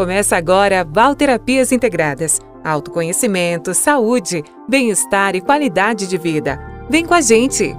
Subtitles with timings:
[0.00, 2.40] Começa agora Valterapias Integradas.
[2.64, 6.58] Autoconhecimento, saúde, bem-estar e qualidade de vida.
[6.88, 7.76] Vem com a gente!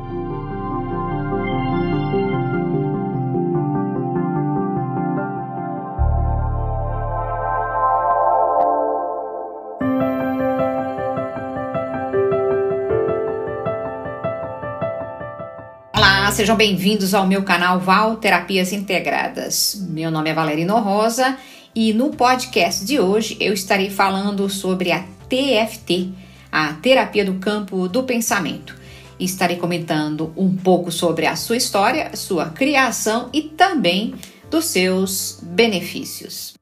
[15.97, 19.75] Olá, sejam bem-vindos ao meu canal Val Terapias Integradas.
[19.89, 21.36] Meu nome é Valerino Rosa
[21.74, 26.10] e no podcast de hoje eu estarei falando sobre a TFT,
[26.52, 28.75] a terapia do campo do pensamento.
[29.20, 34.16] Estarei comentando um pouco sobre a sua história, sua criação e também
[34.50, 36.56] dos seus benefícios.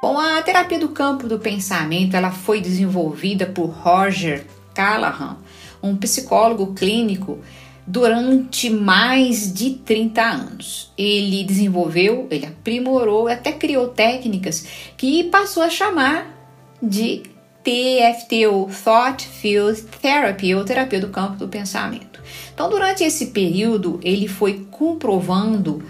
[0.00, 5.36] Bom, a terapia do campo do pensamento ela foi desenvolvida por Roger Callahan
[5.82, 7.38] um psicólogo clínico
[7.86, 10.92] durante mais de 30 anos.
[10.98, 16.34] Ele desenvolveu, ele aprimorou, até criou técnicas que passou a chamar
[16.82, 17.22] de
[17.62, 22.20] TFT ou Thought Field Therapy ou terapia do campo do pensamento.
[22.52, 25.84] Então, durante esse período, ele foi comprovando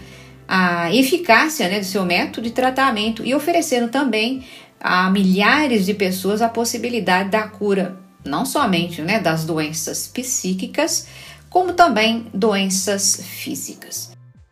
[0.48, 4.44] a eficácia né, do seu método de tratamento e oferecendo também
[4.80, 11.06] a milhares de pessoas a possibilidade da cura não somente né, das doenças psíquicas,
[11.50, 14.10] como também doenças físicas.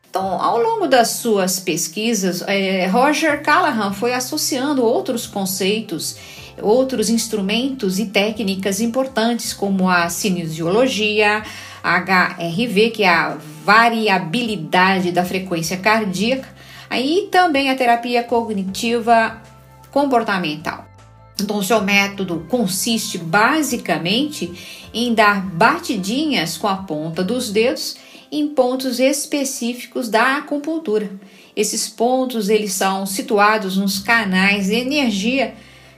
[0.09, 6.17] Então, ao longo das suas pesquisas, é, Roger Callahan foi associando outros conceitos,
[6.62, 11.42] outros instrumentos e técnicas importantes, como a cinesiologia,
[11.83, 16.48] HRV, que é a variabilidade da frequência cardíaca,
[16.89, 19.42] aí também a terapia cognitiva
[19.91, 20.94] comportamental.
[21.40, 24.52] Então, seu método consiste basicamente
[24.92, 27.96] em dar batidinhas com a ponta dos dedos
[28.30, 31.10] em pontos específicos da acupuntura.
[31.56, 35.55] Esses pontos eles são situados nos canais de energia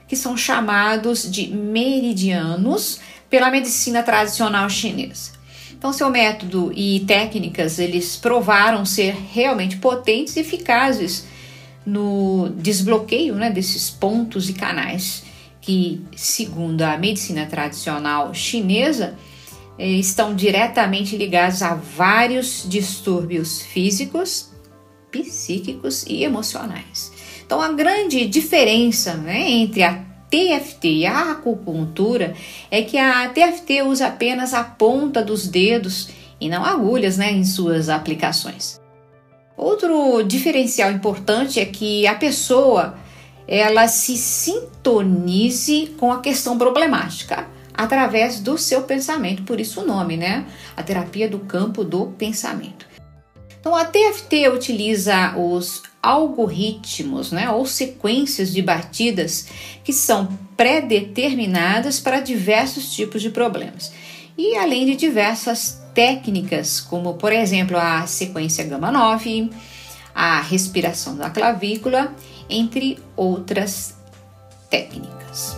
[0.07, 2.99] que são chamados de meridianos
[3.29, 5.31] pela medicina tradicional chinesa.
[5.77, 11.25] Então, seu método e técnicas eles provaram ser realmente potentes e eficazes
[11.85, 15.26] no desbloqueio né, desses pontos e canais
[15.67, 19.17] que, segundo a medicina tradicional chinesa,
[19.77, 24.49] eh, estão diretamente ligados a vários distúrbios físicos,
[25.11, 27.11] psíquicos e emocionais.
[27.45, 32.33] Então, a grande diferença né, entre a TFT e a acupuntura
[32.71, 36.07] é que a TFT usa apenas a ponta dos dedos
[36.39, 38.79] e não agulhas né, em suas aplicações.
[39.57, 42.97] Outro diferencial importante é que a pessoa
[43.47, 50.17] ela se sintonize com a questão problemática através do seu pensamento, por isso o nome,
[50.17, 50.45] né?
[50.75, 52.87] A terapia do campo do pensamento.
[53.59, 59.47] Então a TFT utiliza os algoritmos, né, ou sequências de batidas
[59.83, 63.91] que são pré-determinadas para diversos tipos de problemas.
[64.37, 69.49] E além de diversas técnicas, como por exemplo a sequência gama 9,
[70.15, 72.15] a respiração da clavícula,
[72.49, 73.95] entre outras
[74.69, 75.57] técnicas.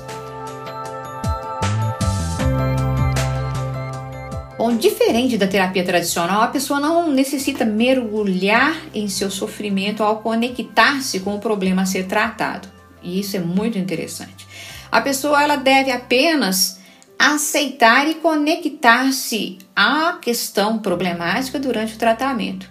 [4.58, 11.22] Bom, diferente da terapia tradicional, a pessoa não necessita mergulhar em seu sofrimento ao conectar-se
[11.22, 12.68] com o problema a ser tratado.
[13.02, 14.46] E isso é muito interessante.
[14.92, 16.78] A pessoa ela deve apenas
[17.18, 22.70] aceitar e conectar-se à questão problemática durante o tratamento,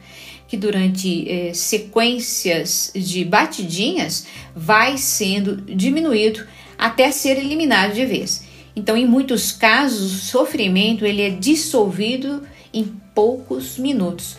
[0.49, 4.27] que durante eh, sequências de batidinhas
[4.57, 6.45] vai sendo diminuído
[6.77, 8.49] até ser eliminado de vez.
[8.75, 12.43] Então, em muitos casos, o sofrimento ele é dissolvido
[12.73, 14.37] em poucos minutos,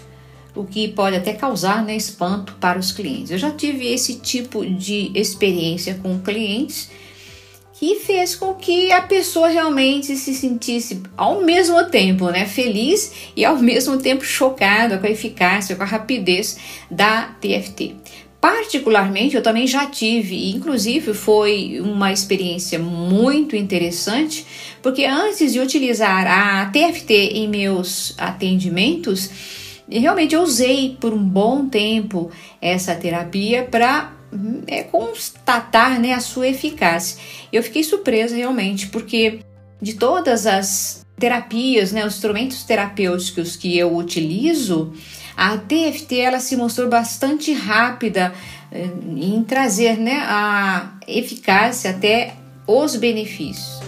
[0.56, 3.31] o que pode até causar né, espanto para os clientes.
[3.31, 6.90] Eu já tive esse tipo de experiência com clientes
[7.79, 13.46] que fez com que a pessoa realmente se sentisse ao mesmo tempo, né, feliz e
[13.46, 16.58] ao mesmo tempo chocada com a eficácia, com a rapidez
[16.91, 17.96] da TFT.
[18.41, 24.46] Particularmente, eu também já tive, inclusive foi uma experiência muito interessante,
[24.82, 29.29] porque antes de utilizar a TFT em meus atendimentos,
[29.90, 32.30] realmente eu usei por um bom tempo
[32.62, 34.14] essa terapia para
[34.68, 37.20] é, constatar né, a sua eficácia.
[37.52, 39.40] Eu fiquei surpresa realmente, porque
[39.82, 44.94] de todas as terapias, né, os instrumentos terapêuticos que eu utilizo,
[45.36, 48.34] a TFT ela se mostrou bastante rápida
[48.72, 52.35] eh, em trazer né, a eficácia até
[52.68, 53.80] os benefícios.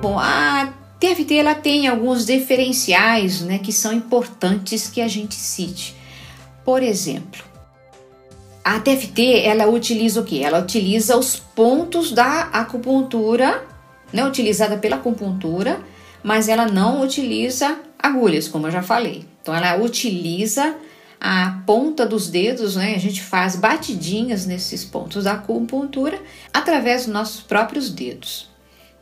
[0.00, 5.96] Bom, a TFT ela tem alguns diferenciais né, que são importantes que a gente cite.
[6.62, 7.42] Por exemplo,
[8.62, 10.44] a TFT ela utiliza o que?
[10.44, 13.66] Ela utiliza os pontos da acupuntura,
[14.12, 15.80] né, utilizada pela acupuntura,
[16.22, 19.24] mas ela não utiliza agulhas, como eu já falei.
[19.40, 20.76] Então ela utiliza
[21.18, 22.94] a ponta dos dedos, né?
[22.94, 26.20] A gente faz batidinhas nesses pontos da acupuntura
[26.52, 28.50] através dos nossos próprios dedos.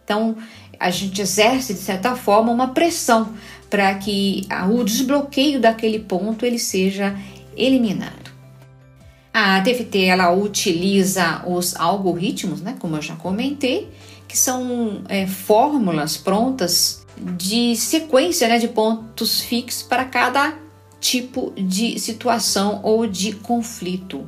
[0.04, 0.36] Então,
[0.78, 3.34] a gente exerce de certa forma uma pressão
[3.68, 7.16] para que o desbloqueio daquele ponto ele seja
[7.56, 8.28] eliminado.
[9.32, 13.88] A TFT ela utiliza os algoritmos, né, como eu já comentei,
[14.26, 20.56] que são é, fórmulas prontas de sequência né, de pontos fixos para cada
[21.00, 24.26] tipo de situação ou de conflito.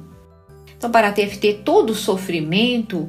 [0.76, 3.08] Então, para a TFT, todo sofrimento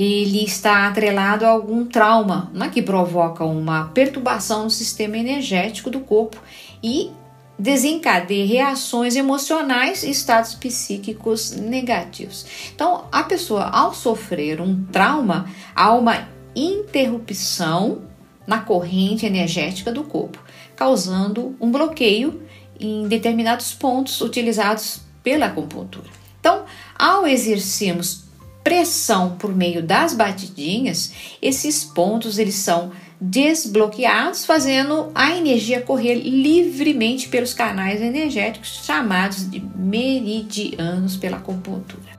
[0.00, 5.98] ele está atrelado a algum trauma, né, que provoca uma perturbação no sistema energético do
[5.98, 6.40] corpo
[6.80, 7.10] e
[7.58, 12.46] desencadeia reações emocionais e estados psíquicos negativos.
[12.72, 18.02] Então, a pessoa, ao sofrer um trauma, há uma interrupção
[18.46, 20.38] na corrente energética do corpo,
[20.76, 22.40] causando um bloqueio
[22.78, 26.06] em determinados pontos utilizados pela acupuntura.
[26.38, 26.66] Então,
[26.96, 28.27] ao exercermos
[28.68, 31.10] pressão por meio das batidinhas,
[31.40, 39.58] esses pontos eles são desbloqueados, fazendo a energia correr livremente pelos canais energéticos chamados de
[39.58, 42.18] meridianos pela acupuntura.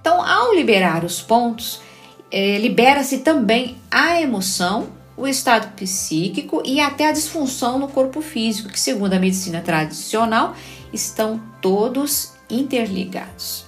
[0.00, 1.82] Então, ao liberar os pontos,
[2.30, 4.88] é, libera-se também a emoção,
[5.18, 10.56] o estado psíquico e até a disfunção no corpo físico, que, segundo a medicina tradicional,
[10.94, 13.66] estão todos interligados.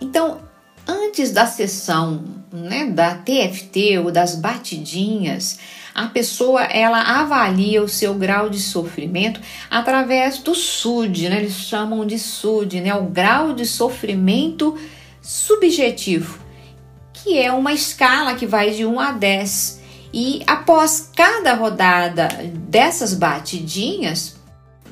[0.00, 0.53] Então,
[0.86, 5.58] antes da sessão né, da TFT ou das batidinhas,
[5.94, 9.40] a pessoa ela avalia o seu grau de sofrimento
[9.70, 11.38] através do SUD, né?
[11.38, 12.94] Eles chamam de SUD, né?
[12.94, 14.76] O grau de sofrimento
[15.22, 16.38] subjetivo,
[17.12, 19.82] que é uma escala que vai de 1 a 10.
[20.12, 22.28] E após cada rodada
[22.68, 24.33] dessas batidinhas,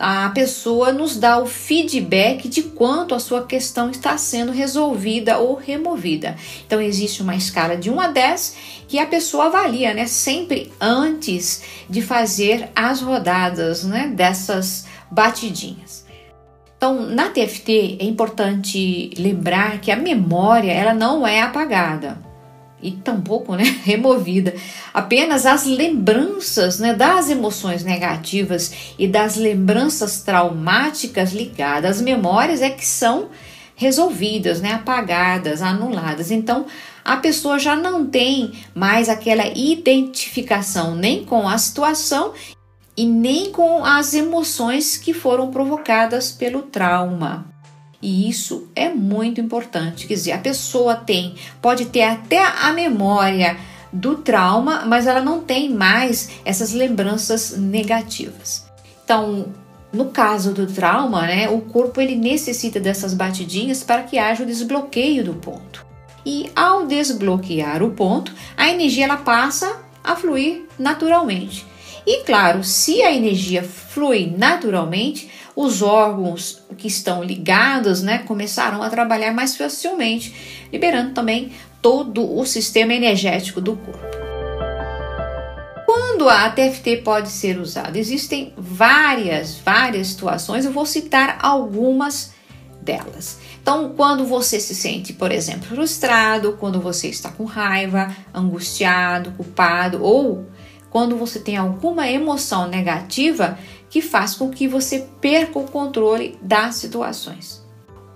[0.04, 5.54] a pessoa nos dá o feedback de quanto a sua questão está sendo resolvida ou
[5.54, 6.34] removida.
[6.66, 8.56] Então existe uma escala de 1 a 10
[8.88, 16.04] que a pessoa avalia, né, sempre antes de fazer as rodadas, né, dessas batidinhas.
[16.76, 22.31] Então, na TFT é importante lembrar que a memória ela não é apagada
[22.82, 24.54] e tampouco né, removida.
[24.92, 32.70] Apenas as lembranças né, das emoções negativas e das lembranças traumáticas ligadas às memórias é
[32.70, 33.28] que são
[33.74, 36.30] resolvidas, né, apagadas, anuladas.
[36.30, 36.66] Então,
[37.04, 42.32] a pessoa já não tem mais aquela identificação nem com a situação
[42.96, 47.51] e nem com as emoções que foram provocadas pelo trauma.
[48.02, 50.08] E isso é muito importante.
[50.08, 53.56] Quer dizer, a pessoa tem, pode ter até a memória
[53.92, 58.66] do trauma, mas ela não tem mais essas lembranças negativas.
[59.04, 59.46] Então,
[59.92, 64.46] no caso do trauma, né, o corpo ele necessita dessas batidinhas para que haja o
[64.46, 65.84] desbloqueio do ponto.
[66.24, 71.66] E ao desbloquear o ponto, a energia ela passa a fluir naturalmente.
[72.06, 78.90] E claro, se a energia flui naturalmente, os órgãos que estão ligados né, começaram a
[78.90, 84.22] trabalhar mais facilmente, liberando também todo o sistema energético do corpo.
[85.84, 87.98] Quando a TFT pode ser usada?
[87.98, 92.32] Existem várias, várias situações, eu vou citar algumas
[92.80, 93.38] delas.
[93.60, 100.02] Então, quando você se sente, por exemplo, frustrado, quando você está com raiva, angustiado, culpado
[100.02, 100.46] ou
[100.92, 103.58] quando você tem alguma emoção negativa
[103.88, 107.62] que faz com que você perca o controle das situações.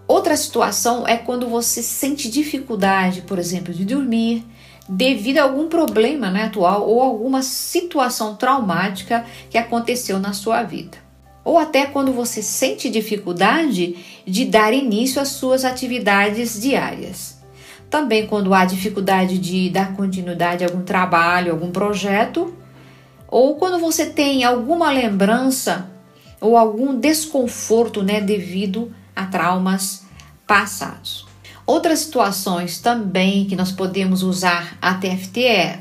[0.07, 4.45] Outra situação é quando você sente dificuldade, por exemplo, de dormir,
[4.89, 10.99] devido a algum problema né, atual ou alguma situação traumática que aconteceu na sua vida.
[11.43, 17.37] Ou até quando você sente dificuldade de dar início às suas atividades diárias.
[17.89, 22.55] Também quando há dificuldade de dar continuidade a algum trabalho, algum projeto,
[23.29, 25.91] ou quando você tem alguma lembrança
[26.41, 30.05] ou algum desconforto, né, devido a traumas
[30.47, 31.27] passados.
[31.67, 35.81] Outras situações também que nós podemos usar a TFT é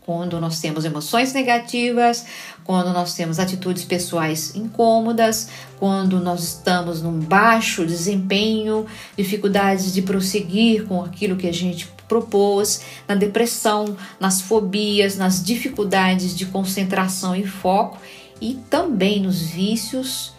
[0.00, 2.26] quando nós temos emoções negativas,
[2.70, 8.86] quando nós temos atitudes pessoais incômodas, quando nós estamos num baixo desempenho,
[9.16, 16.32] dificuldades de prosseguir com aquilo que a gente propôs, na depressão, nas fobias, nas dificuldades
[16.32, 17.98] de concentração e foco
[18.40, 20.32] e também nos vícios,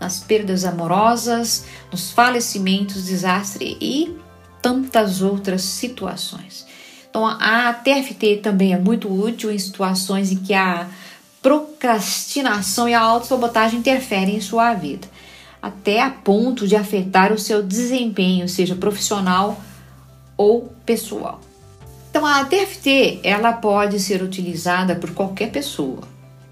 [0.00, 4.12] nas perdas amorosas, nos falecimentos, desastre e
[4.60, 6.66] tantas outras situações.
[7.08, 10.88] Então, a TFT também é muito útil em situações em que a
[11.46, 15.06] procrastinação e a autossabotagem interferem em sua vida,
[15.62, 19.56] até a ponto de afetar o seu desempenho, seja profissional
[20.36, 21.40] ou pessoal.
[22.10, 26.00] Então, a TFT ela pode ser utilizada por qualquer pessoa,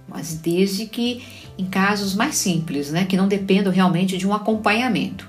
[0.09, 1.25] mas desde que
[1.59, 5.29] em casos mais simples, né, que não dependam realmente de um acompanhamento.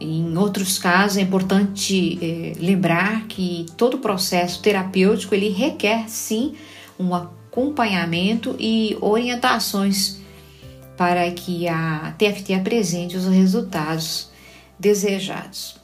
[0.00, 6.54] Em outros casos, é importante é, lembrar que todo processo terapêutico ele requer sim
[6.98, 7.14] um
[7.54, 10.18] acompanhamento e orientações
[10.96, 14.30] para que a TFT apresente os resultados
[14.78, 15.76] desejados.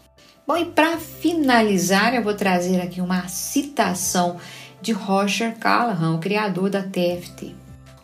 [0.44, 4.36] Bom, e para finalizar, eu vou trazer aqui uma citação
[4.82, 7.54] de Roger Callahan, o criador da TFT.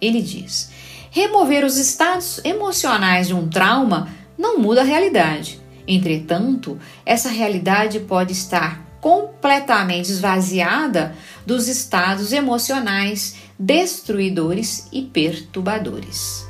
[0.00, 0.70] Ele diz:
[1.10, 4.08] Remover os estados emocionais de um trauma
[4.38, 11.14] não muda a realidade Entretanto, essa realidade pode estar completamente esvaziada
[11.46, 16.44] dos estados emocionais destruidores e perturbadores.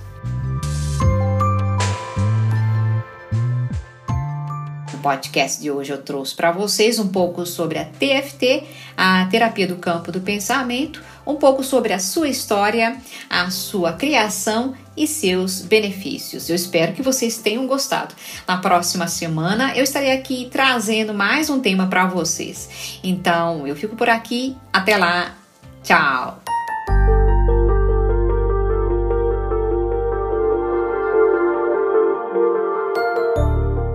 [4.91, 8.65] No podcast de hoje eu trouxe para vocês um pouco sobre a TFT,
[8.97, 12.97] a terapia do campo do pensamento, um pouco sobre a sua história,
[13.29, 16.49] a sua criação e seus benefícios.
[16.49, 18.15] Eu espero que vocês tenham gostado.
[18.47, 22.99] Na próxima semana eu estarei aqui trazendo mais um tema para vocês.
[23.03, 24.57] Então eu fico por aqui.
[24.73, 25.35] Até lá.
[25.83, 26.41] Tchau.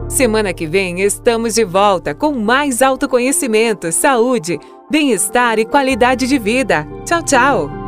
[0.08, 4.60] Semana que vem estamos de volta com mais autoconhecimento, saúde
[4.92, 6.86] bem-estar e qualidade de vida.
[7.06, 7.81] Tchau, tchau!